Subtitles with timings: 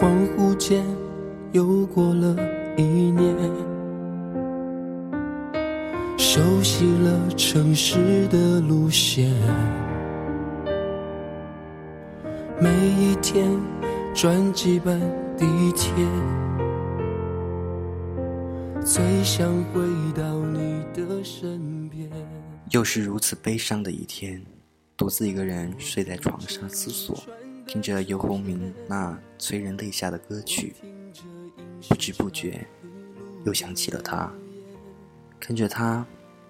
[0.00, 0.82] 恍惚间
[1.52, 2.34] 又过了
[2.74, 3.36] 一年，
[6.16, 9.30] 熟悉了城市的路线，
[12.58, 13.60] 每一天
[14.14, 14.98] 转几班
[15.36, 15.92] 地铁，
[18.82, 19.82] 最想回
[20.16, 22.10] 到你的身边。
[22.70, 24.42] 又是如此悲伤的一天，
[24.96, 27.14] 独自一个人睡在床上思索。
[27.70, 30.74] 听着游鸿明那催人泪下的歌曲，
[31.88, 32.66] 不知不觉
[33.44, 34.28] 又想起了他。
[35.38, 36.04] 看着他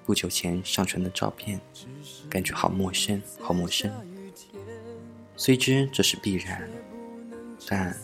[0.06, 1.60] 不久前上传的照片，
[2.30, 3.92] 感觉好陌生，好陌生。
[5.36, 6.66] 虽知这是必然，
[7.68, 7.94] 但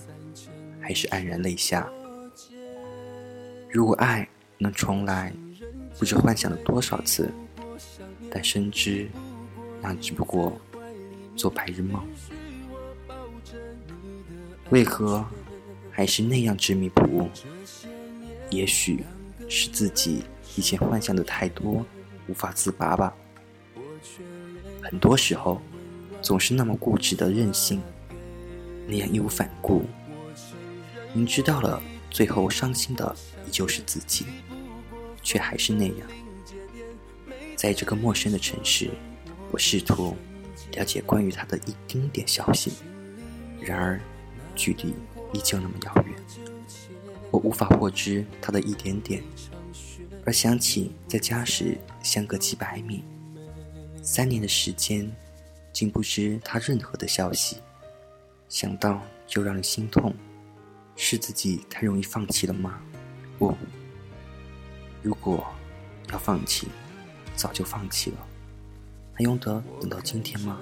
[0.78, 1.90] 还是黯然泪下。
[3.70, 5.32] 如果爱能重来，
[5.98, 7.30] 不知幻想了多少次，
[8.30, 9.08] 但深知
[9.80, 10.60] 那只不过
[11.34, 12.06] 做白日梦。
[14.70, 15.24] 为何
[15.90, 17.28] 还是那样执迷不悟？
[18.50, 19.04] 也许
[19.48, 20.24] 是自己
[20.56, 21.84] 以前幻想的太多，
[22.26, 23.14] 无法自拔吧。
[24.82, 25.62] 很多时候，
[26.20, 27.80] 总是那么固执的任性，
[28.88, 29.84] 那样义无反顾。
[31.12, 31.80] 明知道了，
[32.10, 33.14] 最后伤心的
[33.46, 34.26] 依旧是自己，
[35.22, 36.08] 却还是那样。
[37.56, 38.90] 在这个陌生的城市，
[39.52, 40.16] 我试图
[40.72, 42.72] 了解关于他的一丁点消息，
[43.60, 44.00] 然而。
[44.56, 44.94] 距离
[45.32, 46.16] 依旧那么遥远，
[47.30, 49.22] 我无法获知他的一点点，
[50.24, 53.04] 而想起在家时相隔几百米，
[54.02, 55.08] 三年的时间，
[55.72, 57.58] 竟不知他任何的消息，
[58.48, 60.14] 想到就让人心痛，
[60.96, 62.80] 是自己太容易放弃了吗？
[63.38, 63.54] 不，
[65.02, 65.46] 如果
[66.10, 66.68] 要放弃，
[67.36, 68.26] 早就放弃了，
[69.12, 70.58] 还用得等到今天吗？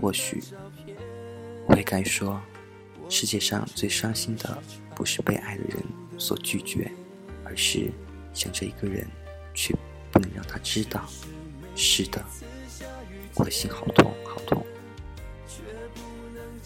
[0.00, 0.42] 或许，
[1.68, 2.40] 我也该说。
[3.12, 4.62] 世界上最伤心的，
[4.96, 5.84] 不是被爱的人
[6.16, 6.90] 所拒绝，
[7.44, 7.92] 而是
[8.32, 9.06] 想着一个人，
[9.52, 9.76] 却
[10.10, 11.06] 不能让他知道。
[11.76, 12.24] 是的，
[13.34, 14.64] 我的心好痛，好痛。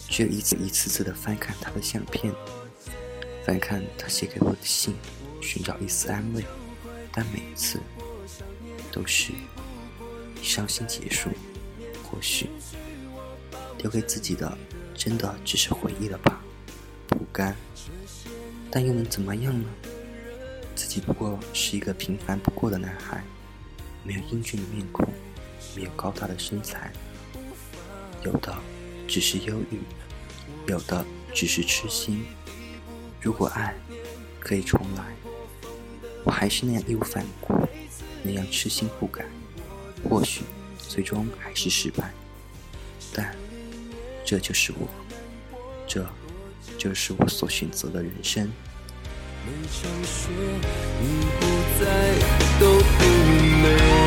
[0.07, 2.33] 只有一次一次次的翻看他的相片，
[3.45, 4.95] 翻看他写给我的信，
[5.41, 6.41] 寻找一丝安慰，
[7.11, 7.77] 但每次
[8.89, 9.33] 都是
[10.41, 11.29] 伤心结束。
[12.09, 12.49] 或许
[13.79, 14.57] 留给自己的。
[14.97, 16.41] 真的只是回忆了吧，
[17.07, 17.55] 不甘，
[18.71, 19.69] 但又能怎么样呢？
[20.75, 23.23] 自己不过是一个平凡不过的男孩，
[24.03, 25.07] 没有英俊的面孔，
[25.75, 26.91] 没有高大的身材，
[28.23, 28.53] 有的
[29.07, 29.79] 只是忧郁，
[30.65, 32.25] 有的只是痴心。
[33.21, 33.75] 如果爱
[34.39, 35.15] 可以重来，
[36.23, 37.53] 我还是那样义无反顾，
[38.23, 39.23] 那样痴心不改，
[40.09, 40.41] 或许
[40.79, 42.11] 最终还是失败，
[44.29, 44.89] 这就是我，
[45.87, 46.05] 这
[46.77, 48.51] 就是我所选择的人生。
[52.59, 54.06] 我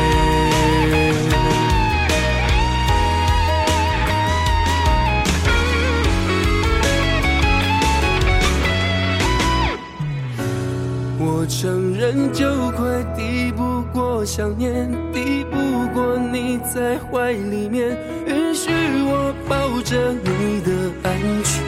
[11.81, 12.45] 承认，就
[12.77, 12.85] 快
[13.17, 15.57] 抵不过想念，抵不
[15.95, 17.97] 过你在怀里面，
[18.27, 18.69] 允许
[19.03, 20.69] 我抱着你的
[21.01, 21.09] 安
[21.43, 21.65] 全。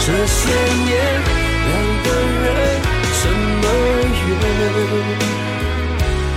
[0.00, 0.48] 这些
[0.88, 0.88] 年，
[1.68, 1.70] 两
[2.02, 2.08] 个
[2.40, 2.48] 人
[3.12, 3.28] 什
[3.60, 3.64] 么
[4.24, 4.32] 远，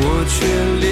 [0.02, 0.36] 我却
[0.82, 0.86] 连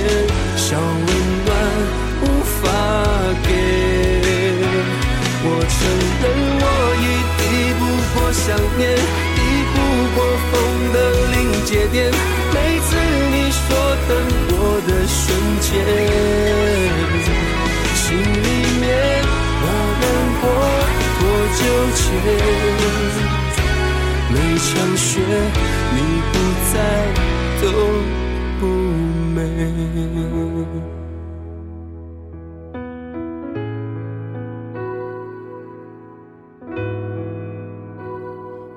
[21.57, 21.61] 纠
[21.95, 22.01] 结。
[24.31, 25.09] 每场雪
[25.95, 25.97] 你
[26.31, 26.33] 不
[26.71, 26.75] 在
[27.61, 27.63] 都
[28.59, 28.61] 不
[29.33, 29.37] 美。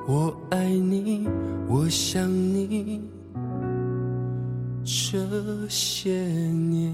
[0.07, 0.11] 我
[0.51, 1.29] 爱你，
[1.69, 3.01] 我想你，
[4.85, 5.19] 这
[5.69, 6.93] 些年。